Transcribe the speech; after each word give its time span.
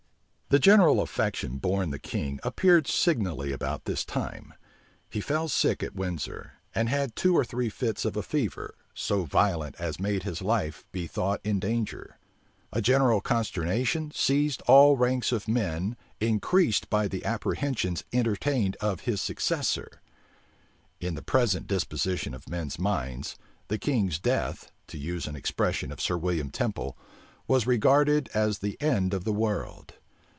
The 0.51 0.59
general 0.59 0.99
affection 0.99 1.59
borne 1.59 1.91
the 1.91 1.97
king 1.97 2.37
appeared 2.43 2.85
signally 2.85 3.53
about 3.53 3.85
this 3.85 4.03
time. 4.03 4.53
He 5.09 5.21
fell 5.21 5.47
sick 5.47 5.81
at 5.81 5.95
Windsor; 5.95 6.55
and 6.75 6.89
had 6.89 7.15
two 7.15 7.37
or 7.37 7.45
three 7.45 7.69
fits 7.69 8.03
of 8.03 8.17
a 8.17 8.21
fever, 8.21 8.75
so 8.93 9.23
violent 9.23 9.77
as 9.79 9.97
made 9.97 10.23
his 10.23 10.41
life 10.41 10.83
be 10.91 11.07
thought 11.07 11.39
in 11.45 11.61
danger. 11.61 12.17
A 12.73 12.81
general 12.81 13.21
consternation 13.21 14.11
seized 14.13 14.61
all 14.63 14.97
ranks 14.97 15.31
of 15.31 15.47
men 15.47 15.95
increased 16.19 16.89
by 16.89 17.07
the 17.07 17.23
apprehensions 17.23 18.03
entertained 18.11 18.75
of 18.81 18.99
his 19.07 19.21
successor 19.21 20.01
In 20.99 21.15
the 21.15 21.21
present 21.21 21.65
disposition 21.65 22.33
of 22.33 22.49
men's 22.49 22.77
minds, 22.77 23.37
the 23.69 23.77
king's 23.79 24.19
death, 24.19 24.69
to 24.87 24.97
use 24.97 25.27
an 25.27 25.37
expression 25.37 25.93
of 25.93 26.01
Sir 26.01 26.17
William 26.17 26.49
Temple,[] 26.49 26.97
was 27.47 27.65
regarded 27.65 28.27
as 28.33 28.59
the 28.59 28.75
end 28.81 29.13
of 29.13 29.23
the 29.23 29.31
world. 29.31 29.93